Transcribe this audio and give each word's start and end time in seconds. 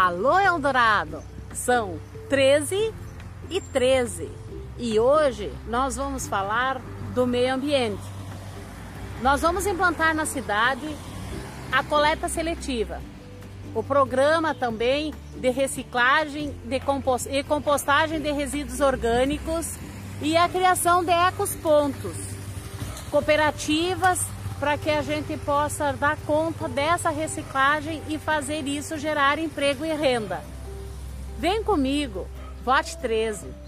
Alô 0.00 0.38
Eldorado! 0.38 1.24
São 1.52 1.98
13 2.28 2.94
e 3.50 3.60
13 3.60 4.30
e 4.78 5.00
hoje 5.00 5.52
nós 5.66 5.96
vamos 5.96 6.28
falar 6.28 6.80
do 7.16 7.26
meio 7.26 7.52
ambiente. 7.52 8.04
Nós 9.20 9.40
vamos 9.40 9.66
implantar 9.66 10.14
na 10.14 10.24
cidade 10.24 10.88
a 11.72 11.82
coleta 11.82 12.28
seletiva, 12.28 13.00
o 13.74 13.82
programa 13.82 14.54
também 14.54 15.12
de 15.34 15.50
reciclagem 15.50 16.54
de 16.64 16.78
compost 16.78 17.28
e 17.28 17.42
compostagem 17.42 18.20
de 18.20 18.30
resíduos 18.30 18.78
orgânicos 18.80 19.74
e 20.22 20.36
a 20.36 20.48
criação 20.48 21.02
de 21.02 21.10
ecos 21.10 21.56
pontos, 21.56 22.14
cooperativas 23.10 24.24
para 24.58 24.76
que 24.76 24.90
a 24.90 25.02
gente 25.02 25.36
possa 25.38 25.92
dar 25.92 26.16
conta 26.26 26.68
dessa 26.68 27.10
reciclagem 27.10 28.02
e 28.08 28.18
fazer 28.18 28.66
isso 28.66 28.98
gerar 28.98 29.38
emprego 29.38 29.84
e 29.84 29.92
renda. 29.92 30.42
Vem 31.38 31.62
comigo, 31.62 32.26
vote 32.64 32.98
13. 32.98 33.67